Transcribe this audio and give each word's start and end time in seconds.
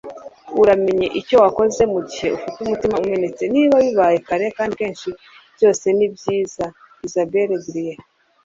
uramenya 0.61 1.07
icyo 1.19 1.35
wakozwe 1.43 1.83
mugihe 1.93 2.27
ufite 2.37 2.57
umutima 2.61 2.95
umenetse. 3.03 3.43
niba 3.53 3.75
bibaye 3.85 4.17
kare 4.27 4.45
kandi 4.57 4.73
kenshi, 4.79 5.09
byose 5.55 5.85
ni 5.97 6.07
byiza.- 6.15 6.65
isabel 7.07 7.49
gillies 7.63 7.99